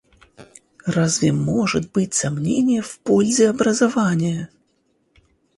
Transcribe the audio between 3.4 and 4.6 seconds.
образования?